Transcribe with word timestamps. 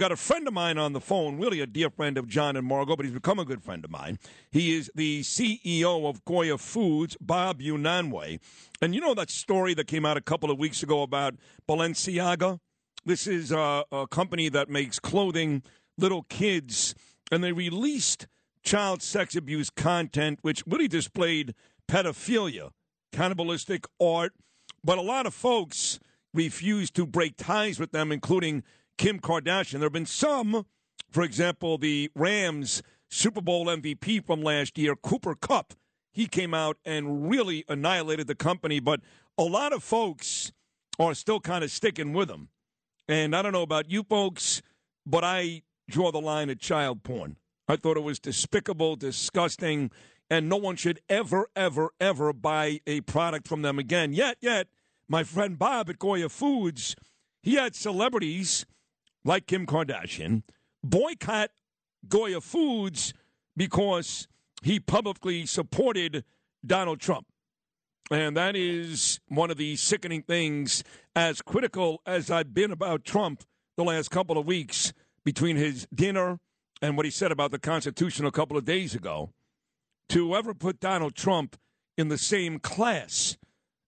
Got 0.00 0.12
a 0.12 0.16
friend 0.16 0.48
of 0.48 0.54
mine 0.54 0.78
on 0.78 0.94
the 0.94 1.00
phone, 1.00 1.38
really 1.38 1.60
a 1.60 1.66
dear 1.66 1.90
friend 1.90 2.16
of 2.16 2.26
John 2.26 2.56
and 2.56 2.66
Margot, 2.66 2.96
but 2.96 3.04
he's 3.04 3.12
become 3.12 3.38
a 3.38 3.44
good 3.44 3.62
friend 3.62 3.84
of 3.84 3.90
mine. 3.90 4.18
He 4.50 4.74
is 4.74 4.90
the 4.94 5.20
CEO 5.20 6.08
of 6.08 6.24
Goya 6.24 6.56
Foods, 6.56 7.18
Bob 7.20 7.60
Unanue. 7.60 8.38
And 8.80 8.94
you 8.94 9.02
know 9.02 9.12
that 9.12 9.28
story 9.28 9.74
that 9.74 9.88
came 9.88 10.06
out 10.06 10.16
a 10.16 10.22
couple 10.22 10.50
of 10.50 10.58
weeks 10.58 10.82
ago 10.82 11.02
about 11.02 11.34
Balenciaga? 11.68 12.60
This 13.04 13.26
is 13.26 13.52
a, 13.52 13.84
a 13.92 14.06
company 14.06 14.48
that 14.48 14.70
makes 14.70 14.98
clothing, 14.98 15.62
little 15.98 16.22
kids, 16.30 16.94
and 17.30 17.44
they 17.44 17.52
released 17.52 18.26
child 18.62 19.02
sex 19.02 19.36
abuse 19.36 19.68
content, 19.68 20.38
which 20.40 20.64
really 20.66 20.88
displayed 20.88 21.54
pedophilia, 21.86 22.70
cannibalistic 23.12 23.84
art. 24.00 24.32
But 24.82 24.96
a 24.96 25.02
lot 25.02 25.26
of 25.26 25.34
folks 25.34 26.00
refused 26.32 26.94
to 26.94 27.04
break 27.04 27.36
ties 27.36 27.78
with 27.78 27.92
them, 27.92 28.10
including 28.10 28.62
Kim 29.00 29.18
Kardashian. 29.18 29.78
There 29.78 29.84
have 29.84 29.94
been 29.94 30.04
some, 30.04 30.66
for 31.10 31.22
example, 31.22 31.78
the 31.78 32.10
Rams 32.14 32.82
Super 33.08 33.40
Bowl 33.40 33.64
MVP 33.64 34.26
from 34.26 34.42
last 34.42 34.76
year, 34.76 34.94
Cooper 34.94 35.34
Kupp. 35.34 35.72
He 36.12 36.26
came 36.26 36.52
out 36.52 36.76
and 36.84 37.30
really 37.30 37.64
annihilated 37.66 38.26
the 38.26 38.34
company, 38.34 38.78
but 38.78 39.00
a 39.38 39.42
lot 39.42 39.72
of 39.72 39.82
folks 39.82 40.52
are 40.98 41.14
still 41.14 41.40
kind 41.40 41.64
of 41.64 41.70
sticking 41.70 42.12
with 42.12 42.28
him. 42.28 42.50
And 43.08 43.34
I 43.34 43.40
don't 43.40 43.54
know 43.54 43.62
about 43.62 43.90
you 43.90 44.02
folks, 44.02 44.60
but 45.06 45.24
I 45.24 45.62
draw 45.88 46.12
the 46.12 46.20
line 46.20 46.50
at 46.50 46.58
child 46.58 47.02
porn. 47.02 47.36
I 47.68 47.76
thought 47.76 47.96
it 47.96 48.02
was 48.02 48.18
despicable, 48.18 48.96
disgusting, 48.96 49.92
and 50.28 50.46
no 50.46 50.56
one 50.56 50.76
should 50.76 51.00
ever, 51.08 51.48
ever, 51.56 51.88
ever 51.98 52.34
buy 52.34 52.80
a 52.86 53.00
product 53.00 53.48
from 53.48 53.62
them 53.62 53.78
again. 53.78 54.12
Yet, 54.12 54.36
yet, 54.42 54.66
my 55.08 55.24
friend 55.24 55.58
Bob 55.58 55.88
at 55.88 55.98
Goya 55.98 56.28
Foods, 56.28 56.96
he 57.42 57.54
had 57.54 57.74
celebrities 57.74 58.66
like 59.24 59.46
Kim 59.46 59.66
Kardashian, 59.66 60.42
boycott 60.82 61.50
Goya 62.08 62.40
Foods 62.40 63.12
because 63.56 64.26
he 64.62 64.80
publicly 64.80 65.46
supported 65.46 66.24
Donald 66.64 67.00
Trump. 67.00 67.26
And 68.10 68.36
that 68.36 68.56
is 68.56 69.20
one 69.28 69.50
of 69.50 69.56
the 69.56 69.76
sickening 69.76 70.22
things, 70.22 70.82
as 71.14 71.42
critical 71.42 72.02
as 72.06 72.30
I've 72.30 72.52
been 72.52 72.72
about 72.72 73.04
Trump 73.04 73.44
the 73.76 73.84
last 73.84 74.10
couple 74.10 74.36
of 74.36 74.46
weeks 74.46 74.92
between 75.24 75.56
his 75.56 75.86
dinner 75.94 76.40
and 76.82 76.96
what 76.96 77.06
he 77.06 77.10
said 77.10 77.30
about 77.30 77.52
the 77.52 77.58
Constitution 77.58 78.24
a 78.26 78.32
couple 78.32 78.56
of 78.56 78.64
days 78.64 78.94
ago. 78.94 79.30
To 80.08 80.34
ever 80.34 80.54
put 80.54 80.80
Donald 80.80 81.14
Trump 81.14 81.56
in 81.96 82.08
the 82.08 82.18
same 82.18 82.58
class 82.58 83.36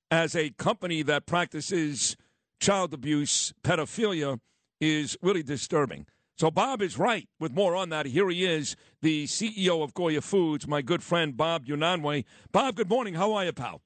as 0.08 0.36
a 0.36 0.50
company 0.50 1.02
that 1.02 1.26
practices 1.26 2.16
child 2.60 2.94
abuse, 2.94 3.52
pedophilia, 3.64 4.38
is 4.82 5.16
really 5.22 5.44
disturbing. 5.44 6.06
So 6.36 6.50
Bob 6.50 6.82
is 6.82 6.98
right. 6.98 7.28
With 7.38 7.52
more 7.52 7.76
on 7.76 7.90
that, 7.90 8.06
here 8.06 8.28
he 8.28 8.44
is, 8.44 8.74
the 9.00 9.26
CEO 9.26 9.82
of 9.82 9.94
Goya 9.94 10.20
Foods, 10.20 10.66
my 10.66 10.82
good 10.82 11.02
friend 11.02 11.36
Bob 11.36 11.66
Unanue. 11.66 12.24
Bob, 12.50 12.74
good 12.74 12.88
morning. 12.88 13.14
How 13.14 13.32
are 13.34 13.44
you, 13.44 13.52
pal? 13.52 13.80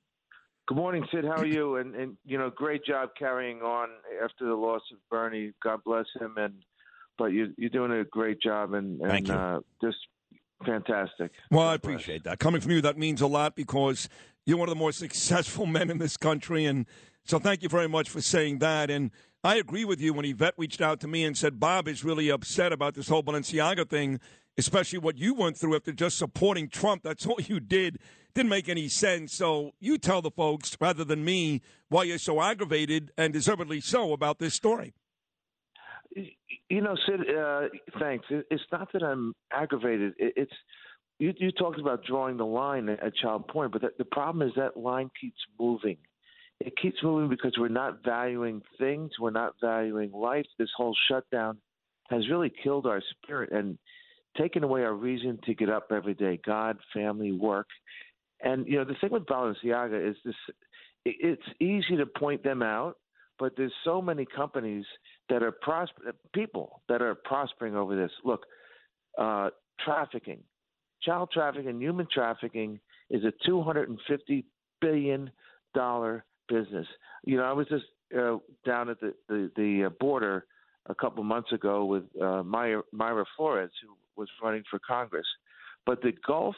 Good 0.67 0.79
morning, 0.79 1.07
Sid. 1.13 1.25
How 1.25 1.37
are 1.37 1.47
you? 1.47 1.77
And 1.77 1.95
and 1.95 2.17
you 2.25 2.39
know, 2.39 2.51
great 2.51 2.85
job 2.85 3.11
carrying 3.17 3.61
on 3.61 3.89
after 4.25 4.47
the 4.47 4.55
loss 4.55 4.81
of 4.91 4.99
Bernie. 5.11 5.53
God 5.63 5.81
bless 5.85 6.07
him. 6.19 6.35
And 6.39 6.55
but 7.19 7.27
you 7.27 7.53
you're 7.59 7.71
doing 7.71 7.93
a 7.93 8.05
great 8.05 8.41
job 8.41 8.73
and 8.73 9.01
and 9.01 9.11
Thank 9.11 9.29
you. 9.29 9.35
Uh, 9.35 9.61
just 9.83 9.99
fantastic. 10.65 11.33
Well, 11.51 11.69
I 11.69 11.75
appreciate 11.75 12.25
that. 12.25 12.39
Coming 12.39 12.63
from 12.63 12.73
you, 12.73 12.81
that 12.81 12.97
means 12.97 13.21
a 13.21 13.27
lot 13.27 13.55
because 13.55 14.09
you're 14.47 14.57
one 14.57 14.69
of 14.69 14.75
the 14.75 14.79
more 14.79 14.93
successful 15.07 15.67
men 15.67 15.91
in 15.91 15.99
this 15.99 16.17
country. 16.17 16.65
And 16.65 16.87
so 17.25 17.39
thank 17.39 17.63
you 17.63 17.69
very 17.69 17.89
much 17.89 18.09
for 18.09 18.23
saying 18.23 18.59
that. 18.61 18.91
And 18.91 19.11
I 19.47 19.55
agree 19.55 19.85
with 19.85 20.01
you 20.01 20.13
when 20.13 20.25
Yvette 20.25 20.55
reached 20.57 20.81
out 20.81 20.99
to 21.03 21.07
me 21.07 21.23
and 21.23 21.39
said 21.39 21.61
Bob 21.61 21.87
is 21.87 22.03
really 22.03 22.31
upset 22.31 22.73
about 22.73 22.95
this 22.95 23.09
whole 23.09 23.23
Balenciaga 23.23 23.89
thing, 23.89 24.19
especially 24.59 24.99
what 24.99 25.19
you 25.19 25.35
went 25.35 25.57
through 25.57 25.77
after 25.77 25.93
just 25.93 26.19
supporting 26.19 26.69
Trump. 26.69 27.05
That's 27.05 27.25
all 27.25 27.39
you 27.41 27.61
did. 27.61 28.01
Didn't 28.35 28.51
make 28.51 28.69
any 28.69 28.89
sense. 28.89 29.33
So 29.33 29.71
you 29.79 29.99
tell 29.99 30.21
the 30.21 30.33
folks, 30.33 30.77
rather 30.81 31.05
than 31.05 31.25
me, 31.25 31.63
why 31.91 32.03
you're 32.03 32.19
so 32.19 32.43
aggravated 32.43 33.13
and 33.17 33.33
deservedly 33.33 33.81
so 33.81 34.13
about 34.13 34.41
this 34.41 34.53
story. 34.53 34.95
You 36.69 36.81
know, 36.81 36.97
Sid. 37.07 37.21
Uh, 37.31 37.69
thanks. 38.01 38.27
It's 38.31 38.65
not 38.73 38.93
that 38.95 39.05
I'm 39.05 39.33
aggravated. 39.53 40.15
It's 40.19 40.51
you. 41.21 41.33
You 41.39 41.53
talked 41.53 41.79
about 41.79 42.05
drawing 42.05 42.37
the 42.37 42.47
line 42.47 42.89
at 42.89 43.15
child 43.15 43.47
porn, 43.47 43.71
but 43.71 43.83
the, 43.83 43.91
the 43.97 44.07
problem 44.07 44.49
is 44.49 44.55
that 44.57 44.77
line 44.77 45.09
keeps 45.21 45.39
moving. 45.57 45.99
It 46.67 46.77
keeps 46.83 47.01
moving 47.01 47.29
because 47.29 47.53
we're 47.57 47.69
not 47.69 48.03
valuing 48.05 48.61
things. 48.77 49.13
We're 49.21 49.31
not 49.31 49.55
valuing 49.61 50.11
life. 50.11 50.47
This 50.59 50.69
whole 50.77 50.97
shutdown 51.09 51.59
has 52.11 52.29
really 52.29 52.53
killed 52.61 52.87
our 52.87 53.01
spirit 53.13 53.53
and 53.53 53.79
taken 54.37 54.65
away 54.65 54.83
our 54.83 54.95
reason 54.95 55.39
to 55.47 55.55
get 55.55 55.71
up 55.71 55.93
every 55.93 56.15
day. 56.15 56.41
God, 56.45 56.77
family, 56.93 57.31
work, 57.31 57.69
and 58.43 58.67
you 58.67 58.79
know 58.79 58.85
the 58.85 58.97
thing 59.01 59.13
with 59.13 59.27
Balenciaga 59.27 60.11
is 60.11 60.17
this: 60.25 60.35
it's 61.05 61.43
easy 61.61 61.97
to 61.97 62.05
point 62.05 62.43
them 62.43 62.63
out, 62.63 62.97
but 63.39 63.53
there's 63.57 63.73
so 63.85 64.03
many 64.03 64.27
companies 64.27 64.85
that 65.29 65.45
are 65.45 65.53
prosper 65.53 66.17
people 66.35 66.83
that 66.89 67.01
are 67.01 67.15
prospering 67.15 67.77
over 67.77 67.95
this. 67.95 68.11
Look, 68.25 68.45
uh, 69.17 69.51
trafficking, 69.85 70.41
child 71.01 71.31
trafficking, 71.33 71.69
and 71.69 71.81
human 71.81 72.09
trafficking 72.13 72.81
is 73.09 73.23
a 73.23 73.33
250 73.47 74.45
billion 74.81 75.31
dollar 75.73 76.25
business. 76.49 76.87
You 77.25 77.39
know, 77.39 77.45
I 77.45 77.53
was 77.53 77.67
just 77.69 77.85
uh, 78.17 78.37
down 78.65 78.89
at 78.89 79.01
the 79.01 79.15
the, 79.29 79.51
the 79.57 79.85
uh, 79.87 79.91
border 80.01 80.47
a 80.89 80.95
couple 80.95 81.23
months 81.25 81.53
ago 81.53 81.85
with 81.85 82.05
uh, 82.21 82.43
Myra, 82.43 82.83
Mayra 82.95 83.25
Flores, 83.37 83.71
who 83.83 83.95
was 84.17 84.29
running 84.43 84.63
for 84.71 84.79
Congress. 84.79 85.27
But 85.85 86.03
the 86.03 86.13
Gulf 86.27 86.55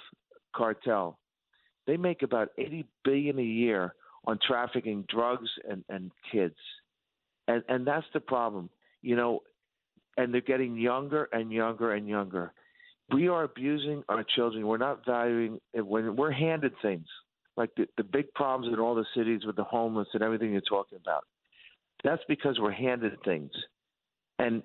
cartel, 0.55 1.19
they 1.87 1.97
make 1.97 2.23
about 2.23 2.51
80 2.59 2.85
billion 3.05 3.39
a 3.39 3.43
year 3.43 3.95
on 4.27 4.39
trafficking 4.47 5.05
drugs 5.09 5.49
and, 5.69 5.85
and 5.89 6.11
kids. 6.31 6.57
And 7.47 7.63
and 7.69 7.87
that's 7.87 8.07
the 8.13 8.21
problem. 8.21 8.69
You 9.03 9.17
know, 9.17 9.41
and 10.17 10.33
they're 10.33 10.41
getting 10.41 10.77
younger 10.77 11.29
and 11.33 11.51
younger 11.53 11.93
and 11.93 12.09
younger. 12.09 12.53
We 13.11 13.29
are 13.29 13.45
abusing 13.45 14.03
our 14.11 14.23
children. 14.37 14.67
We're 14.67 14.77
not 14.77 15.07
valuing 15.07 15.61
when 15.75 16.15
we're 16.17 16.31
handed 16.31 16.73
things 16.83 17.07
like 17.59 17.71
the, 17.77 17.87
the 17.97 18.05
big 18.05 18.33
problems 18.35 18.73
in 18.73 18.79
all 18.79 18.95
the 18.95 19.05
cities 19.17 19.41
with 19.45 19.57
the 19.57 19.65
homeless 19.65 20.07
and 20.15 20.23
everything 20.23 20.53
you're 20.53 20.61
talking 20.61 20.97
about. 21.03 21.25
That's 22.05 22.23
because 22.29 22.57
we're 22.61 22.71
handed 22.71 23.13
things, 23.25 23.51
and 24.39 24.63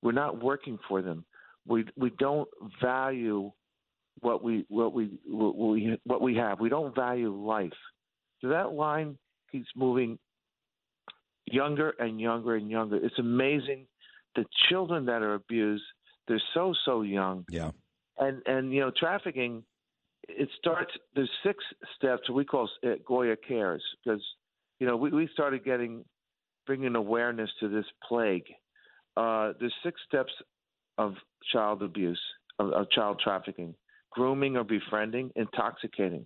we're 0.00 0.12
not 0.12 0.40
working 0.40 0.78
for 0.88 1.02
them. 1.02 1.24
We 1.66 1.84
we 1.96 2.10
don't 2.10 2.48
value 2.80 3.50
what 4.20 4.44
we 4.44 4.64
what 4.68 4.94
we 4.94 5.18
what 5.26 5.56
we 5.56 5.98
what 6.04 6.22
we 6.22 6.36
have. 6.36 6.60
We 6.60 6.68
don't 6.68 6.94
value 6.94 7.34
life. 7.34 7.72
So 8.40 8.48
that 8.50 8.72
line 8.72 9.18
keeps 9.50 9.68
moving 9.74 10.16
younger 11.46 11.94
and 11.98 12.20
younger 12.20 12.54
and 12.54 12.70
younger. 12.70 13.04
It's 13.04 13.18
amazing 13.18 13.86
the 14.36 14.44
children 14.68 15.06
that 15.06 15.22
are 15.22 15.34
abused. 15.34 15.82
They're 16.28 16.42
so 16.54 16.74
so 16.84 17.02
young. 17.02 17.44
Yeah. 17.50 17.72
And 18.18 18.42
and 18.46 18.72
you 18.72 18.82
know 18.82 18.92
trafficking, 18.96 19.64
it 20.28 20.48
starts. 20.58 20.90
There's 21.14 21.30
six 21.44 21.62
steps 21.96 22.28
we 22.30 22.44
call 22.44 22.68
uh, 22.84 22.90
Goya 23.06 23.36
Cares 23.36 23.82
because 24.04 24.22
you 24.78 24.86
know 24.86 24.96
we 24.96 25.10
we 25.10 25.28
started 25.32 25.64
getting 25.64 26.04
bringing 26.66 26.96
awareness 26.96 27.50
to 27.60 27.68
this 27.68 27.86
plague. 28.06 28.46
Uh, 29.16 29.52
there's 29.58 29.74
six 29.82 30.00
steps 30.06 30.32
of 30.98 31.14
child 31.52 31.82
abuse 31.82 32.20
of, 32.58 32.72
of 32.72 32.90
child 32.90 33.20
trafficking: 33.22 33.74
grooming 34.10 34.56
or 34.56 34.64
befriending, 34.64 35.30
intoxicating. 35.36 36.24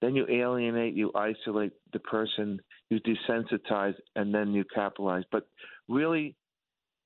Then 0.00 0.16
you 0.16 0.26
alienate, 0.28 0.94
you 0.94 1.12
isolate 1.14 1.72
the 1.92 2.00
person, 2.00 2.60
you 2.90 2.98
desensitize, 3.00 3.94
and 4.16 4.34
then 4.34 4.52
you 4.52 4.64
capitalize. 4.74 5.22
But 5.30 5.46
really, 5.88 6.34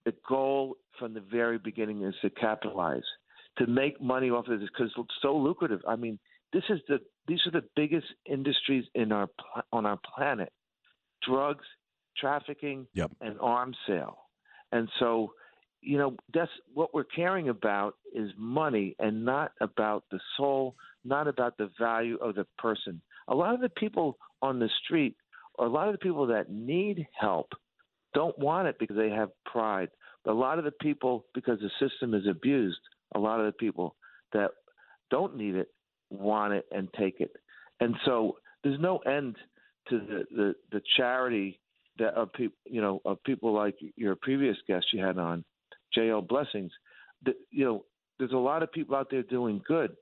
the 0.06 0.14
goal 0.26 0.78
from 0.98 1.12
the 1.12 1.20
very 1.20 1.58
beginning 1.58 2.02
is 2.04 2.14
to 2.22 2.30
capitalize, 2.30 3.04
to 3.58 3.66
make 3.66 4.00
money 4.00 4.30
off 4.30 4.48
of 4.48 4.60
this 4.60 4.68
because 4.68 4.92
it's 4.96 5.14
so 5.22 5.36
lucrative. 5.36 5.80
I 5.86 5.96
mean, 5.96 6.18
this 6.52 6.64
is 6.68 6.80
the 6.88 6.98
these 7.26 7.40
are 7.46 7.50
the 7.50 7.64
biggest 7.74 8.06
industries 8.24 8.84
in 8.94 9.12
our 9.12 9.28
on 9.72 9.86
our 9.86 9.98
planet: 10.14 10.52
drugs, 11.22 11.64
trafficking, 12.16 12.86
Yep. 12.94 13.12
and 13.20 13.38
arms 13.40 13.76
sale. 13.86 14.18
And 14.72 14.88
so, 14.98 15.32
you 15.80 15.98
know, 15.98 16.16
that's 16.34 16.50
what 16.74 16.92
we're 16.94 17.04
caring 17.04 17.48
about 17.48 17.94
is 18.12 18.30
money 18.36 18.96
and 18.98 19.24
not 19.24 19.52
about 19.60 20.04
the 20.10 20.20
soul, 20.36 20.74
not 21.04 21.28
about 21.28 21.56
the 21.56 21.70
value 21.78 22.16
of 22.16 22.34
the 22.34 22.46
person. 22.58 23.00
A 23.28 23.34
lot 23.34 23.54
of 23.54 23.60
the 23.60 23.68
people 23.68 24.18
on 24.42 24.58
the 24.58 24.68
street, 24.84 25.16
or 25.54 25.66
a 25.66 25.70
lot 25.70 25.88
of 25.88 25.92
the 25.94 25.98
people 25.98 26.26
that 26.28 26.50
need 26.50 27.06
help, 27.18 27.48
don't 28.14 28.38
want 28.38 28.68
it 28.68 28.78
because 28.78 28.96
they 28.96 29.10
have 29.10 29.30
pride. 29.44 29.88
But 30.24 30.32
a 30.32 30.34
lot 30.34 30.58
of 30.58 30.64
the 30.64 30.72
people, 30.72 31.26
because 31.34 31.58
the 31.60 31.70
system 31.88 32.14
is 32.14 32.26
abused, 32.28 32.80
a 33.14 33.18
lot 33.18 33.40
of 33.40 33.46
the 33.46 33.52
people 33.52 33.96
that 34.32 34.50
don't 35.10 35.36
need 35.36 35.54
it 35.54 35.68
want 36.10 36.52
it 36.52 36.64
and 36.70 36.88
take 36.98 37.20
it. 37.20 37.30
And 37.80 37.94
so 38.04 38.36
there's 38.62 38.80
no 38.80 38.98
end 38.98 39.36
to 39.88 39.98
the, 39.98 40.24
the, 40.30 40.54
the 40.72 40.80
charity 40.96 41.60
that 41.98 42.14
of 42.14 42.32
people, 42.32 42.56
you 42.64 42.80
know, 42.80 43.00
of 43.04 43.22
people 43.24 43.52
like 43.52 43.76
your 43.96 44.16
previous 44.16 44.56
guest 44.66 44.86
you 44.92 45.02
had 45.02 45.18
on, 45.18 45.44
J.L. 45.94 46.22
Blessings. 46.22 46.72
The, 47.24 47.34
you 47.50 47.64
know, 47.64 47.84
there's 48.18 48.32
a 48.32 48.36
lot 48.36 48.62
of 48.62 48.72
people 48.72 48.96
out 48.96 49.08
there 49.10 49.22
doing 49.22 49.62
good, 49.66 49.92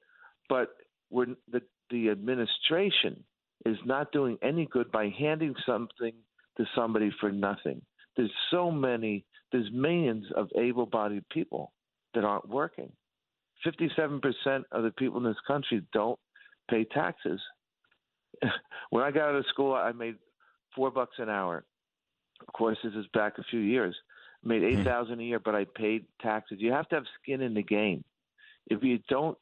but 0.49 0.71
we're, 1.11 1.27
the 1.51 1.63
the 1.91 2.09
administration 2.09 3.23
is 3.67 3.77
not 3.85 4.11
doing 4.13 4.39
any 4.43 4.67
good 4.67 4.91
by 4.91 5.13
handing 5.19 5.55
something 5.67 6.13
to 6.57 6.65
somebody 6.75 7.11
for 7.21 7.31
nothing. 7.31 7.83
There's 8.17 8.33
so 8.51 8.71
many, 8.71 9.25
there's 9.53 9.69
millions 9.73 10.25
of 10.37 10.49
able-bodied 10.57 11.29
people 11.29 11.73
that 12.15 12.25
aren't 12.25 12.49
working. 12.49 12.93
57% 13.67 14.21
of 14.73 14.83
the 14.83 14.91
people 14.91 15.19
in 15.19 15.25
this 15.25 15.37
country 15.47 15.83
don't 15.93 16.19
pay 16.71 16.85
taxes. 16.85 17.41
when 18.91 19.05
I 19.05 19.11
got 19.11 19.31
out 19.31 19.37
of 19.37 19.47
school, 19.49 19.75
I 19.75 19.93
made 19.93 20.17
four 20.75 20.91
bucks 20.91 21.17
an 21.19 21.29
hour. 21.29 21.65
Of 22.47 22.53
course, 22.53 22.79
this 22.83 22.93
is 22.95 23.07
back 23.15 23.39
a 23.39 23.45
few 23.51 23.61
years. 23.61 23.95
I 24.45 24.49
made 24.49 24.63
eight 24.65 24.87
hmm. 24.87 24.89
a 24.89 25.23
year, 25.23 25.41
but 25.41 25.55
I 25.55 25.65
paid 25.65 26.05
taxes. 26.21 26.59
You 26.61 26.73
have 26.73 26.89
to 26.89 26.97
have 26.97 27.05
skin 27.23 27.41
in 27.41 27.55
the 27.55 27.63
game. 27.63 28.05
If 28.67 28.83
you 28.83 28.99
don't 29.09 29.39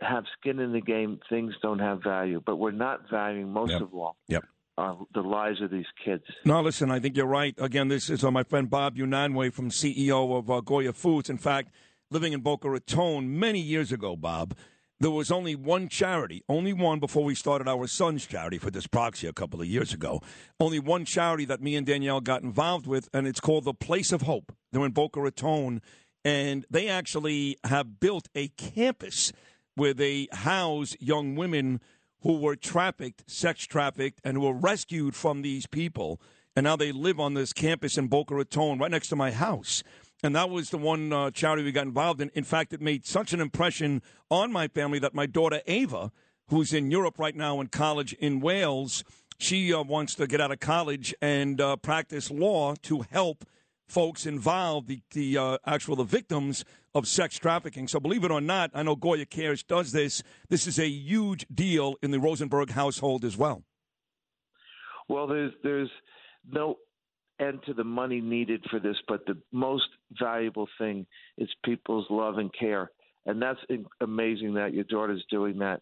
have 0.00 0.24
skin 0.38 0.58
in 0.58 0.72
the 0.72 0.80
game, 0.80 1.20
things 1.28 1.54
don't 1.62 1.78
have 1.78 2.02
value. 2.02 2.40
But 2.44 2.56
we're 2.56 2.70
not 2.70 3.10
valuing 3.10 3.52
most 3.52 3.72
yep. 3.72 3.82
of 3.82 3.94
all. 3.94 4.16
Yep. 4.28 4.44
Uh, 4.78 4.94
the 5.12 5.20
lives 5.20 5.60
of 5.60 5.70
these 5.70 5.86
kids. 6.02 6.24
No, 6.46 6.62
listen, 6.62 6.90
I 6.90 6.98
think 6.98 7.16
you're 7.16 7.26
right. 7.26 7.54
Again, 7.58 7.88
this 7.88 8.08
is 8.08 8.24
uh, 8.24 8.30
my 8.30 8.42
friend 8.42 8.70
Bob 8.70 8.96
Unanue 8.96 9.52
from 9.52 9.68
CEO 9.68 10.38
of 10.38 10.50
uh, 10.50 10.60
Goya 10.60 10.94
Foods. 10.94 11.28
In 11.28 11.36
fact, 11.36 11.68
living 12.12 12.34
in 12.34 12.40
Boca 12.40 12.68
Raton 12.68 13.38
many 13.38 13.58
years 13.58 13.90
ago, 13.90 14.16
Bob, 14.16 14.54
there 15.00 15.10
was 15.10 15.32
only 15.32 15.56
one 15.56 15.88
charity, 15.88 16.44
only 16.48 16.72
one 16.72 17.00
before 17.00 17.24
we 17.24 17.34
started 17.34 17.66
our 17.66 17.86
son's 17.86 18.26
charity 18.26 18.58
for 18.58 18.70
dyspraxia 18.70 19.30
a 19.30 19.32
couple 19.32 19.60
of 19.60 19.66
years 19.66 19.94
ago. 19.94 20.20
Only 20.60 20.78
one 20.78 21.06
charity 21.06 21.46
that 21.46 21.62
me 21.62 21.74
and 21.74 21.86
Danielle 21.86 22.20
got 22.20 22.42
involved 22.42 22.86
with, 22.86 23.08
and 23.14 23.26
it's 23.26 23.40
called 23.40 23.64
the 23.64 23.74
Place 23.74 24.12
of 24.12 24.22
Hope. 24.22 24.52
They're 24.70 24.84
in 24.84 24.92
Boca 24.92 25.20
Raton, 25.20 25.80
and 26.24 26.66
they 26.70 26.86
actually 26.88 27.56
have 27.64 27.98
built 27.98 28.28
a 28.34 28.48
campus 28.48 29.32
where 29.74 29.94
they 29.94 30.28
house 30.32 30.94
young 31.00 31.34
women 31.34 31.80
who 32.20 32.38
were 32.38 32.56
trafficked, 32.56 33.24
sex 33.26 33.66
trafficked, 33.66 34.20
and 34.22 34.36
who 34.36 34.42
were 34.42 34.52
rescued 34.52 35.16
from 35.16 35.42
these 35.42 35.66
people. 35.66 36.20
And 36.54 36.64
now 36.64 36.76
they 36.76 36.92
live 36.92 37.18
on 37.18 37.32
this 37.34 37.54
campus 37.54 37.96
in 37.96 38.08
Boca 38.08 38.34
Raton, 38.34 38.78
right 38.78 38.90
next 38.90 39.08
to 39.08 39.16
my 39.16 39.30
house 39.30 39.82
and 40.22 40.36
that 40.36 40.50
was 40.50 40.70
the 40.70 40.78
one 40.78 41.12
uh, 41.12 41.30
charity 41.30 41.64
we 41.64 41.72
got 41.72 41.86
involved 41.86 42.20
in. 42.20 42.30
In 42.34 42.44
fact, 42.44 42.72
it 42.72 42.80
made 42.80 43.04
such 43.04 43.32
an 43.32 43.40
impression 43.40 44.02
on 44.30 44.52
my 44.52 44.68
family 44.68 44.98
that 45.00 45.14
my 45.14 45.26
daughter 45.26 45.60
Ava, 45.66 46.12
who's 46.48 46.72
in 46.72 46.90
Europe 46.90 47.18
right 47.18 47.34
now 47.34 47.60
in 47.60 47.66
college 47.66 48.12
in 48.14 48.40
Wales, 48.40 49.04
she 49.38 49.74
uh, 49.74 49.82
wants 49.82 50.14
to 50.14 50.26
get 50.26 50.40
out 50.40 50.52
of 50.52 50.60
college 50.60 51.14
and 51.20 51.60
uh, 51.60 51.76
practice 51.76 52.30
law 52.30 52.74
to 52.82 53.04
help 53.10 53.44
folks 53.88 54.24
involved, 54.24 54.88
the, 54.88 55.02
the 55.10 55.36
uh, 55.36 55.58
actual 55.66 55.96
the 55.96 56.04
victims 56.04 56.64
of 56.94 57.08
sex 57.08 57.38
trafficking. 57.38 57.88
So 57.88 57.98
believe 58.00 58.24
it 58.24 58.30
or 58.30 58.40
not, 58.40 58.70
I 58.74 58.82
know 58.82 58.96
Goya 58.96 59.26
Cares 59.26 59.62
does 59.62 59.92
this. 59.92 60.22
This 60.48 60.66
is 60.66 60.78
a 60.78 60.88
huge 60.88 61.46
deal 61.52 61.96
in 62.02 62.10
the 62.10 62.20
Rosenberg 62.20 62.70
household 62.70 63.24
as 63.24 63.36
well. 63.36 63.64
Well, 65.08 65.26
there's 65.26 65.52
there's 65.62 65.90
no 66.48 66.76
end 67.40 67.60
to 67.66 67.74
the 67.74 67.84
money 67.84 68.20
needed 68.20 68.64
for 68.70 68.78
this, 68.78 68.96
but 69.08 69.24
the 69.26 69.36
most 69.52 69.88
valuable 70.18 70.68
thing 70.78 71.06
is 71.38 71.48
people's 71.64 72.06
love 72.10 72.38
and 72.38 72.50
care. 72.58 72.90
And 73.26 73.40
that's 73.40 73.60
amazing 74.00 74.54
that 74.54 74.74
your 74.74 74.84
daughter's 74.84 75.24
doing 75.30 75.58
that 75.58 75.80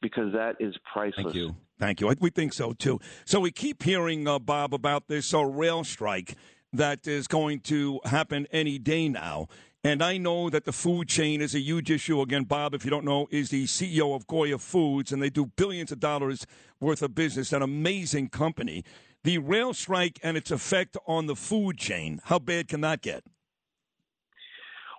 because 0.00 0.32
that 0.32 0.56
is 0.58 0.74
priceless. 0.92 1.24
Thank 1.24 1.34
you. 1.34 1.56
Thank 1.78 2.00
you. 2.00 2.14
We 2.20 2.30
think 2.30 2.52
so 2.52 2.72
too. 2.72 2.98
So 3.24 3.40
we 3.40 3.50
keep 3.50 3.82
hearing, 3.82 4.26
uh, 4.26 4.38
Bob, 4.38 4.72
about 4.72 5.08
this 5.08 5.32
uh, 5.34 5.44
rail 5.44 5.84
strike 5.84 6.34
that 6.72 7.06
is 7.06 7.26
going 7.26 7.60
to 7.60 8.00
happen 8.04 8.46
any 8.50 8.78
day 8.78 9.08
now. 9.08 9.48
And 9.84 10.02
I 10.02 10.16
know 10.16 10.50
that 10.50 10.64
the 10.64 10.72
food 10.72 11.06
chain 11.06 11.40
is 11.40 11.54
a 11.54 11.60
huge 11.60 11.90
issue. 11.92 12.20
Again, 12.20 12.44
Bob, 12.44 12.74
if 12.74 12.84
you 12.84 12.90
don't 12.90 13.04
know, 13.04 13.28
is 13.30 13.50
the 13.50 13.66
CEO 13.66 14.16
of 14.16 14.26
Goya 14.26 14.58
Foods, 14.58 15.12
and 15.12 15.22
they 15.22 15.30
do 15.30 15.46
billions 15.46 15.92
of 15.92 16.00
dollars 16.00 16.44
worth 16.80 17.02
of 17.02 17.14
business, 17.14 17.52
an 17.52 17.62
amazing 17.62 18.30
company 18.30 18.82
the 19.26 19.38
rail 19.38 19.74
strike 19.74 20.20
and 20.22 20.36
its 20.36 20.52
effect 20.52 20.96
on 21.04 21.26
the 21.26 21.34
food 21.34 21.76
chain. 21.76 22.20
How 22.24 22.38
bad 22.38 22.68
can 22.68 22.80
that 22.82 23.02
get? 23.02 23.24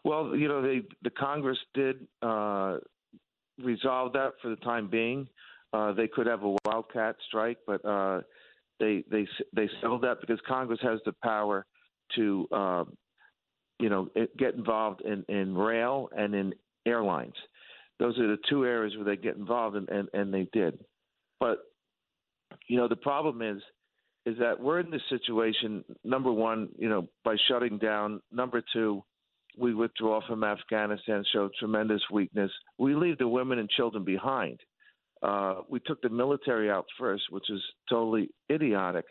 Well, 0.03 0.35
you 0.35 0.49
know, 0.49 0.61
they, 0.61 0.81
the 1.01 1.09
Congress 1.09 1.57
did 1.73 2.05
uh, 2.21 2.79
resolve 3.63 4.11
that 4.13 4.33
for 4.41 4.49
the 4.49 4.57
time 4.57 4.89
being. 4.89 5.29
Uh, 5.71 5.93
they 5.93 6.09
could 6.09 6.27
have 6.27 6.43
a 6.43 6.57
wildcat 6.65 7.15
strike, 7.25 7.57
but 7.65 7.83
uh, 7.85 8.21
they 8.81 9.05
they 9.09 9.25
they 9.53 9.69
settled 9.81 10.01
that 10.03 10.19
because 10.19 10.39
Congress 10.45 10.79
has 10.81 10.99
the 11.05 11.13
power 11.23 11.65
to, 12.15 12.47
uh, 12.51 12.83
you 13.79 13.89
know, 13.89 14.09
get 14.37 14.55
involved 14.55 15.01
in, 15.01 15.23
in 15.29 15.55
rail 15.55 16.09
and 16.15 16.35
in 16.35 16.53
airlines. 16.85 17.35
Those 17.99 18.17
are 18.19 18.27
the 18.27 18.37
two 18.49 18.65
areas 18.65 18.93
where 18.97 19.05
they 19.05 19.21
get 19.21 19.37
involved, 19.37 19.77
and, 19.77 19.87
and, 19.87 20.09
and 20.13 20.33
they 20.33 20.47
did. 20.51 20.79
But 21.39 21.59
you 22.67 22.77
know, 22.77 22.89
the 22.89 22.95
problem 22.97 23.41
is 23.41 23.61
is 24.27 24.37
that 24.39 24.59
we're 24.59 24.81
in 24.81 24.91
this 24.91 25.01
situation. 25.09 25.85
Number 26.03 26.33
one, 26.33 26.67
you 26.77 26.89
know, 26.89 27.07
by 27.23 27.37
shutting 27.47 27.77
down. 27.77 28.21
Number 28.29 28.61
two, 28.73 29.01
we 29.57 29.73
withdraw 29.73 30.19
from 30.27 30.43
Afghanistan, 30.43 31.23
show 31.31 31.49
tremendous 31.57 32.01
weakness. 32.11 32.51
We 32.77 32.93
leave 32.93 33.17
the 33.19 33.27
women 33.27 33.57
and 33.57 33.69
children 33.69 34.03
behind. 34.03 34.59
Uh, 35.23 35.61
we 35.69 35.79
took 35.79 36.01
the 36.01 36.09
military 36.09 36.69
out 36.69 36.85
first, 36.99 37.23
which 37.29 37.49
is 37.49 37.61
totally 37.89 38.29
idiotic. 38.51 39.05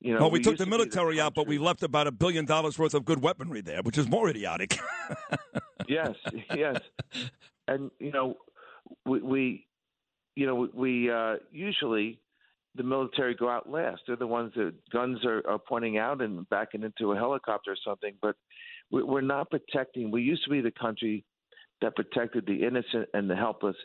You 0.00 0.14
know, 0.14 0.22
well, 0.22 0.30
we, 0.32 0.40
we 0.40 0.42
took 0.42 0.58
the 0.58 0.66
military 0.66 1.16
the 1.16 1.22
out, 1.22 1.34
but 1.34 1.46
we 1.46 1.58
left 1.58 1.84
about 1.84 2.08
a 2.08 2.12
billion 2.12 2.44
dollars 2.44 2.76
worth 2.76 2.94
of 2.94 3.04
good 3.04 3.22
weaponry 3.22 3.60
there, 3.60 3.82
which 3.82 3.96
is 3.96 4.08
more 4.08 4.28
idiotic. 4.28 4.76
yes, 5.88 6.10
yes, 6.54 6.80
and 7.68 7.92
you 8.00 8.10
know, 8.10 8.34
we, 9.06 9.20
we 9.22 9.66
you 10.34 10.44
know, 10.44 10.68
we 10.74 11.10
uh, 11.10 11.36
usually 11.52 12.20
the 12.76 12.82
military 12.82 13.34
go 13.34 13.48
out 13.48 13.68
last. 13.68 14.02
They're 14.06 14.16
the 14.16 14.26
ones 14.26 14.52
that 14.56 14.74
guns 14.92 15.24
are, 15.24 15.42
are 15.48 15.58
pointing 15.58 15.98
out 15.98 16.20
and 16.20 16.48
backing 16.48 16.82
into 16.82 17.12
a 17.12 17.16
helicopter 17.16 17.72
or 17.72 17.76
something. 17.84 18.14
But 18.20 18.36
we're 18.90 19.20
not 19.20 19.50
protecting. 19.50 20.10
We 20.10 20.22
used 20.22 20.44
to 20.44 20.50
be 20.50 20.60
the 20.60 20.70
country 20.70 21.24
that 21.82 21.96
protected 21.96 22.46
the 22.46 22.64
innocent 22.64 23.08
and 23.14 23.28
the 23.28 23.36
helpless, 23.36 23.76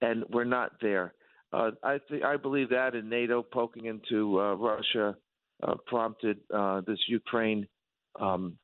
and 0.00 0.24
we're 0.30 0.44
not 0.44 0.72
there. 0.80 1.14
Uh, 1.52 1.70
I 1.82 1.98
th- 2.08 2.22
I 2.22 2.36
believe 2.36 2.70
that, 2.70 2.94
and 2.94 3.08
NATO 3.08 3.42
poking 3.42 3.86
into 3.86 4.40
uh, 4.40 4.54
Russia 4.54 5.16
uh, 5.62 5.74
prompted 5.86 6.38
uh, 6.52 6.80
this 6.86 6.98
Ukraine 7.08 7.66
um, 8.20 8.56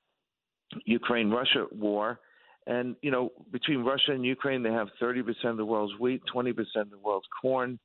Ukraine 0.85 1.31
Russia 1.31 1.67
war. 1.73 2.21
And 2.67 2.97
you 3.03 3.11
know, 3.11 3.31
between 3.53 3.81
Russia 3.85 4.13
and 4.13 4.25
Ukraine, 4.25 4.63
they 4.63 4.71
have 4.71 4.89
30% 5.03 5.23
of 5.45 5.57
the 5.57 5.65
world's 5.65 5.99
wheat, 5.99 6.23
20% 6.33 6.51
of 6.77 6.91
the 6.91 6.99
world's 6.99 7.27
corn. 7.41 7.79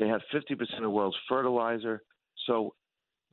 They 0.00 0.08
have 0.08 0.22
50% 0.34 0.52
of 0.76 0.82
the 0.82 0.90
world's 0.90 1.16
fertilizer. 1.28 2.02
So, 2.46 2.74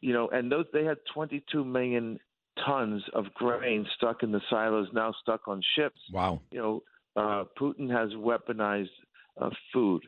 you 0.01 0.13
know, 0.13 0.27
and 0.27 0.51
those 0.51 0.65
they 0.73 0.83
had 0.83 0.97
22 1.13 1.63
million 1.63 2.19
tons 2.65 3.01
of 3.13 3.33
grain 3.33 3.87
stuck 3.95 4.21
in 4.21 4.31
the 4.31 4.41
silos, 4.49 4.89
now 4.93 5.13
stuck 5.21 5.47
on 5.47 5.61
ships. 5.75 5.99
Wow. 6.11 6.41
You 6.51 6.59
know, 6.59 6.83
uh, 7.15 7.45
Putin 7.59 7.89
has 7.89 8.09
weaponized 8.11 8.89
uh, 9.41 9.49
food. 9.73 10.03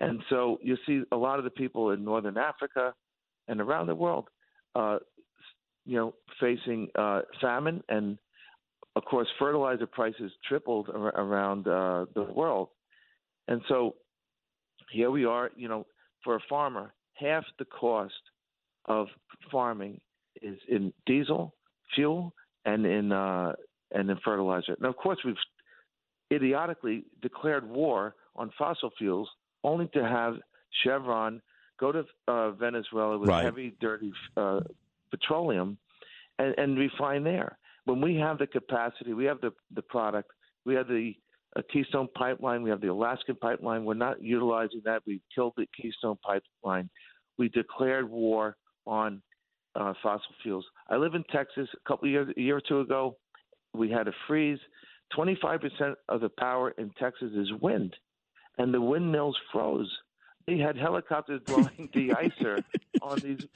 And 0.00 0.20
so 0.28 0.58
you 0.60 0.76
see 0.86 1.02
a 1.12 1.16
lot 1.16 1.38
of 1.38 1.44
the 1.44 1.50
people 1.50 1.90
in 1.90 2.04
northern 2.04 2.36
Africa 2.36 2.92
and 3.46 3.60
around 3.60 3.86
the 3.86 3.94
world, 3.94 4.28
uh, 4.74 4.98
you 5.86 5.96
know, 5.96 6.14
facing 6.40 6.88
uh, 6.98 7.20
famine. 7.40 7.82
And 7.88 8.18
of 8.96 9.04
course, 9.04 9.28
fertilizer 9.38 9.86
prices 9.86 10.32
tripled 10.48 10.88
ar- 10.88 11.14
around 11.14 11.68
uh, 11.68 12.06
the 12.14 12.24
world. 12.24 12.68
And 13.46 13.60
so 13.68 13.94
here 14.92 15.10
we 15.10 15.24
are, 15.24 15.50
you 15.56 15.68
know, 15.68 15.86
for 16.22 16.36
a 16.36 16.40
farmer, 16.48 16.92
half 17.14 17.44
the 17.58 17.64
cost 17.64 18.12
of 18.86 19.06
farming 19.50 20.00
is 20.40 20.58
in 20.68 20.92
diesel, 21.06 21.54
fuel, 21.94 22.32
and 22.64 22.86
in 22.86 23.12
uh, 23.12 23.52
and 23.92 24.10
in 24.10 24.18
fertilizer. 24.24 24.76
Now, 24.80 24.88
of 24.88 24.96
course, 24.96 25.18
we've 25.24 25.34
idiotically 26.32 27.04
declared 27.20 27.68
war 27.68 28.14
on 28.36 28.50
fossil 28.58 28.90
fuels, 28.96 29.28
only 29.64 29.88
to 29.94 30.02
have 30.02 30.36
Chevron 30.82 31.42
go 31.78 31.92
to 31.92 32.04
uh, 32.28 32.52
Venezuela 32.52 33.18
with 33.18 33.28
right. 33.28 33.44
heavy, 33.44 33.74
dirty 33.80 34.12
uh, 34.36 34.60
petroleum 35.10 35.76
and, 36.38 36.54
and 36.56 36.78
refine 36.78 37.24
there. 37.24 37.58
when 37.84 38.00
we 38.00 38.14
have 38.16 38.38
the 38.38 38.46
capacity, 38.46 39.12
we 39.12 39.24
have 39.24 39.40
the 39.40 39.52
the 39.74 39.82
product, 39.82 40.30
we 40.64 40.74
have 40.74 40.88
the 40.88 41.14
uh, 41.56 41.62
Keystone 41.72 42.08
Pipeline, 42.14 42.62
we 42.62 42.70
have 42.70 42.80
the 42.80 42.88
Alaskan 42.88 43.36
Pipeline. 43.36 43.84
We're 43.84 43.94
not 43.94 44.22
utilizing 44.22 44.82
that. 44.84 45.02
We 45.06 45.20
killed 45.34 45.54
the 45.56 45.66
Keystone 45.80 46.16
Pipeline. 46.24 46.88
We 47.38 47.48
declared 47.48 48.10
war 48.10 48.56
on 48.86 49.22
uh, 49.74 49.92
fossil 50.02 50.34
fuels. 50.42 50.64
I 50.88 50.96
live 50.96 51.14
in 51.14 51.24
Texas. 51.32 51.68
A 51.74 51.88
couple 51.88 52.08
of 52.08 52.12
years, 52.12 52.34
a 52.36 52.40
year 52.40 52.56
or 52.56 52.62
two 52.66 52.80
ago, 52.80 53.16
we 53.74 53.90
had 53.90 54.08
a 54.08 54.12
freeze. 54.26 54.58
25% 55.16 55.94
of 56.08 56.20
the 56.20 56.30
power 56.38 56.70
in 56.78 56.90
Texas 56.98 57.32
is 57.34 57.52
wind, 57.60 57.94
and 58.58 58.72
the 58.72 58.80
windmills 58.80 59.36
froze. 59.52 59.90
They 60.46 60.58
had 60.58 60.76
helicopters 60.76 61.40
blowing 61.46 61.88
de-icer 61.92 62.62
on 63.00 63.18
these. 63.20 63.46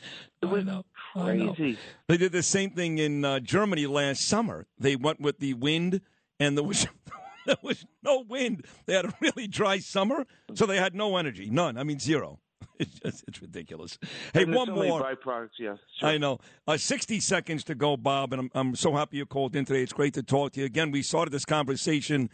It 0.42 0.46
was 0.46 0.84
crazy. 1.14 1.78
They 2.08 2.16
did 2.16 2.32
the 2.32 2.42
same 2.42 2.70
thing 2.70 2.98
in 2.98 3.24
uh, 3.24 3.40
Germany 3.40 3.86
last 3.86 4.26
summer. 4.28 4.66
They 4.78 4.96
went 4.96 5.20
with 5.20 5.38
the 5.38 5.54
wind, 5.54 6.02
and 6.38 6.56
there 6.56 6.64
was 6.64 6.86
there 7.56 7.56
was 7.62 7.84
no 8.02 8.20
wind. 8.28 8.64
They 8.86 8.94
had 8.94 9.06
a 9.06 9.14
really 9.20 9.46
dry 9.46 9.78
summer, 9.78 10.26
so 10.54 10.66
they 10.66 10.76
had 10.76 10.94
no 10.94 11.16
energy, 11.16 11.48
none. 11.50 11.78
I 11.78 11.84
mean, 11.84 11.98
zero. 11.98 12.40
It's 12.78 13.00
just, 13.00 13.24
it's 13.26 13.40
ridiculous. 13.40 13.98
Hey, 14.34 14.42
And 14.42 14.54
one 14.54 14.66
there's 14.68 14.76
so 14.76 14.80
many 14.82 14.90
more. 14.90 15.02
byproducts. 15.02 15.48
Yes, 15.58 15.78
sure. 15.98 16.10
I 16.10 16.18
know. 16.18 16.40
Uh, 16.66 16.76
60 16.76 17.20
seconds 17.20 17.64
to 17.64 17.74
go, 17.74 17.96
Bob, 17.96 18.34
and 18.34 18.40
I'm, 18.40 18.50
I'm 18.54 18.76
so 18.76 18.92
happy 18.94 19.16
you 19.16 19.24
called 19.24 19.56
in 19.56 19.64
today. 19.64 19.82
It's 19.82 19.94
great 19.94 20.12
to 20.12 20.22
talk 20.22 20.52
to 20.52 20.60
you. 20.60 20.66
Again, 20.66 20.90
we 20.90 21.00
started 21.00 21.30
this 21.30 21.46
conversation 21.46 22.28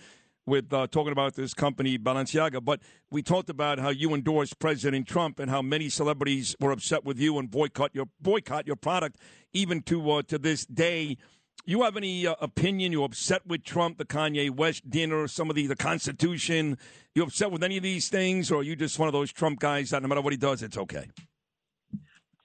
with 0.45 0.73
uh, 0.73 0.89
talking 0.89 1.13
about 1.13 1.35
this 1.35 1.55
company, 1.55 1.97
Balenciaga, 1.97 2.65
but 2.65 2.81
we 3.13 3.23
talked 3.23 3.51
about 3.51 3.79
how 3.79 3.91
you 3.91 4.15
endorsed 4.15 4.59
President 4.59 5.07
Trump 5.07 5.39
and 5.39 5.49
how 5.49 5.63
many 5.63 5.89
celebrities 5.89 6.57
were 6.59 6.73
upset 6.73 7.05
with 7.05 7.21
you 7.21 7.39
and 7.39 7.49
boycott 7.49 7.95
your 7.95 8.07
boycott 8.21 8.67
your 8.67 8.75
product, 8.75 9.19
even 9.53 9.81
to 9.83 10.11
uh, 10.11 10.23
to 10.23 10.39
this 10.39 10.67
day. 10.67 11.19
You 11.65 11.83
have 11.83 11.97
any 11.97 12.27
uh, 12.27 12.35
opinion? 12.41 12.91
You 12.91 13.05
upset 13.05 13.47
with 13.47 13.63
Trump, 13.63 13.99
the 13.99 14.05
Kanye 14.05 14.51
West 14.51 14.91
dinner, 14.91 15.29
some 15.29 15.49
of 15.49 15.55
the 15.55 15.69
the 15.69 15.77
Constitution? 15.77 16.77
You 17.15 17.23
upset 17.23 17.53
with 17.53 17.63
any 17.63 17.77
of 17.77 17.85
these 17.85 18.09
things, 18.09 18.51
or 18.51 18.61
are 18.61 18.63
you 18.65 18.75
just 18.75 18.99
one 18.99 19.07
of 19.07 19.13
those 19.13 19.33
Trump 19.33 19.61
guys 19.61 19.91
that 19.91 20.03
no 20.03 20.09
matter 20.09 20.21
what 20.21 20.33
he 20.33 20.37
does, 20.37 20.63
it's 20.65 20.77
okay? 20.77 21.09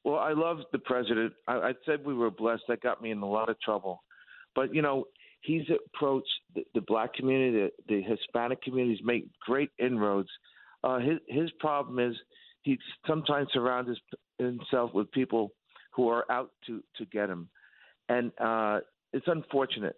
Well, 0.04 0.20
I 0.20 0.34
love 0.34 0.60
the 0.72 0.78
president. 0.78 1.34
I, 1.48 1.54
I 1.56 1.74
said 1.86 2.06
we 2.06 2.14
were 2.14 2.30
blessed. 2.30 2.64
That 2.68 2.82
got 2.82 3.02
me 3.02 3.10
in 3.10 3.18
a 3.20 3.26
lot 3.26 3.50
of 3.50 3.60
trouble. 3.60 4.04
But 4.54 4.74
you 4.76 4.84
know, 4.84 5.06
he's 5.42 5.66
approached 5.96 6.30
the, 6.54 6.64
the 6.76 6.82
black 6.82 7.16
community, 7.16 7.72
the, 7.88 7.96
the 7.96 8.02
Hispanic 8.04 8.62
communities, 8.62 9.00
make 9.04 9.30
great 9.42 9.72
inroads. 9.80 10.30
Uh, 10.84 11.00
his 11.00 11.18
his 11.28 11.50
problem 11.60 11.98
is 11.98 12.16
he 12.62 12.78
sometimes 13.08 13.48
surrounds 13.52 13.90
himself 14.38 14.94
with 14.94 15.12
people 15.12 15.54
who 15.96 16.08
are 16.08 16.24
out 16.32 16.52
to 16.68 16.84
to 16.98 17.06
get 17.06 17.32
him, 17.32 17.50
and 18.10 18.32
uh, 18.40 18.82
it's 19.14 19.28
unfortunate. 19.28 19.96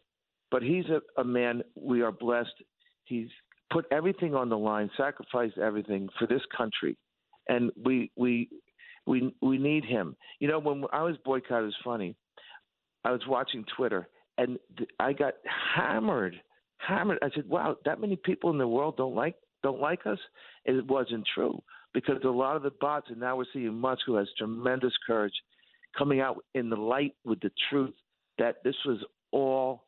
But 0.51 0.63
he's 0.63 0.86
a, 0.86 1.01
a 1.22 1.24
man. 1.24 1.62
We 1.75 2.01
are 2.01 2.12
blessed. 2.12 2.54
He's 3.06 3.28
put 3.72 3.86
everything 3.92 4.36
on 4.36 4.50
the 4.50 4.58
line, 4.58 4.89
sacrificed 4.98 5.58
everything 5.58 6.10
for 6.18 6.28
this 6.28 6.42
country, 6.56 6.98
and 7.48 7.72
we 7.84 8.12
we 8.16 8.50
we 9.06 9.34
we 9.42 9.58
need 9.58 9.86
him. 9.86 10.16
You 10.39 10.48
know, 10.48 10.60
when 10.60 10.86
I 10.92 11.04
was 11.04 11.16
boycotted, 11.24 11.68
it's 11.68 11.78
funny. 11.84 12.16
I 13.06 13.12
was 13.12 13.22
watching 13.28 13.63
Twitter, 13.78 14.08
and 14.38 14.58
th- 14.78 14.89
I 15.00 15.13
got 15.13 15.36
hammered, 15.75 16.36
hammered. 16.78 17.20
I 17.22 17.30
said, 17.36 17.48
"Wow, 17.48 17.78
that 17.86 18.01
many 18.01 18.16
people 18.16 18.50
in 18.50 18.58
the 18.58 18.68
world 18.68 18.98
don't 18.98 19.16
like 19.16 19.36
don't 19.63 19.80
like 19.80 20.06
us." 20.06 20.20
It 20.66 20.86
wasn't 20.88 21.28
true 21.34 21.62
because 21.94 22.18
a 22.24 22.30
lot 22.30 22.56
of 22.56 22.63
the 22.63 22.72
bots, 22.82 23.08
and 23.10 23.20
now 23.20 23.38
we're 23.38 23.46
seeing 23.54 23.74
Musk, 23.80 24.01
who 24.06 24.16
has 24.16 24.28
tremendous 24.38 24.94
courage, 25.06 25.34
coming 25.98 26.22
out 26.22 26.44
in 26.56 26.70
the 26.70 26.75
light 26.75 27.13
with 27.24 27.39
the 27.42 27.51
truth 27.70 27.94
that 28.39 28.63
this 28.63 28.75
was 28.86 28.98
all 29.31 29.84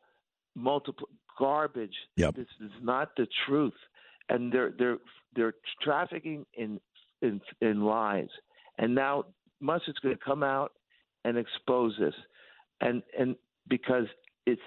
multiple 0.54 1.08
garbage. 1.38 1.94
Yep. 2.16 2.36
This 2.36 2.46
is 2.60 2.70
not 2.82 3.10
the 3.16 3.26
truth, 3.46 3.74
and 4.28 4.52
they're 4.52 4.72
they're 4.78 4.98
they're 5.34 5.54
trafficking 5.82 6.46
in 6.54 6.80
in 7.20 7.40
in 7.60 7.82
lies. 7.82 8.28
And 8.78 8.94
now 8.94 9.24
Musk 9.60 9.84
is 9.88 9.94
going 10.02 10.16
to 10.16 10.24
come 10.24 10.42
out 10.42 10.72
and 11.24 11.36
expose 11.36 11.94
this, 11.98 12.14
and 12.80 13.02
and 13.18 13.36
because 13.68 14.06
it's 14.46 14.62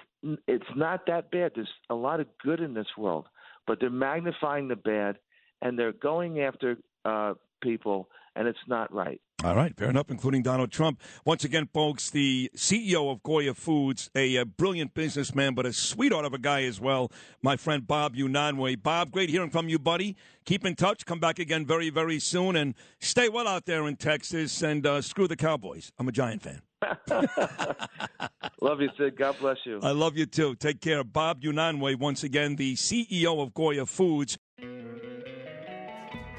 it's 0.46 0.64
not 0.74 1.06
that 1.06 1.30
bad. 1.30 1.52
There's 1.54 1.68
a 1.90 1.94
lot 1.94 2.20
of 2.20 2.26
good 2.42 2.60
in 2.60 2.74
this 2.74 2.86
world, 2.98 3.26
but 3.66 3.78
they're 3.80 3.90
magnifying 3.90 4.68
the 4.68 4.76
bad, 4.76 5.18
and 5.62 5.78
they're 5.78 5.92
going 5.92 6.40
after 6.40 6.76
uh, 7.04 7.34
people, 7.62 8.08
and 8.34 8.48
it's 8.48 8.58
not 8.66 8.92
right. 8.92 9.20
All 9.44 9.54
right, 9.54 9.76
fair 9.76 9.90
enough, 9.90 10.10
including 10.10 10.42
Donald 10.42 10.72
Trump. 10.72 11.00
Once 11.26 11.44
again, 11.44 11.68
folks, 11.72 12.08
the 12.08 12.50
CEO 12.56 13.12
of 13.12 13.22
Goya 13.22 13.52
Foods, 13.52 14.10
a, 14.14 14.36
a 14.36 14.46
brilliant 14.46 14.94
businessman, 14.94 15.54
but 15.54 15.66
a 15.66 15.74
sweetheart 15.74 16.24
of 16.24 16.32
a 16.32 16.38
guy 16.38 16.62
as 16.62 16.80
well, 16.80 17.12
my 17.42 17.56
friend 17.56 17.86
Bob 17.86 18.16
Unanue. 18.16 18.82
Bob, 18.82 19.10
great 19.10 19.28
hearing 19.28 19.50
from 19.50 19.68
you, 19.68 19.78
buddy. 19.78 20.16
Keep 20.46 20.64
in 20.64 20.74
touch. 20.74 21.04
Come 21.04 21.20
back 21.20 21.38
again 21.38 21.66
very, 21.66 21.90
very 21.90 22.18
soon, 22.18 22.56
and 22.56 22.74
stay 22.98 23.28
well 23.28 23.46
out 23.46 23.66
there 23.66 23.86
in 23.86 23.96
Texas, 23.96 24.62
and 24.62 24.86
uh, 24.86 25.02
screw 25.02 25.28
the 25.28 25.36
Cowboys. 25.36 25.92
I'm 25.98 26.08
a 26.08 26.12
Giant 26.12 26.42
fan. 26.42 26.62
Love 28.62 28.80
you, 28.80 28.88
Sid. 28.96 29.18
God 29.18 29.36
bless 29.38 29.58
you. 29.66 29.80
I 29.82 29.90
love 29.90 30.16
you, 30.16 30.24
too. 30.24 30.54
Take 30.54 30.80
care. 30.80 31.04
Bob 31.04 31.42
Unanue, 31.42 31.98
once 31.98 32.24
again, 32.24 32.56
the 32.56 32.74
CEO 32.74 33.42
of 33.42 33.52
Goya 33.52 33.84
Foods. 33.84 34.38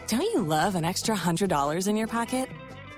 Don't 0.08 0.22
you 0.22 0.42
love 0.42 0.74
an 0.76 0.84
extra 0.84 1.16
$100 1.16 1.88
in 1.88 1.96
your 1.96 2.08
pocket? 2.08 2.50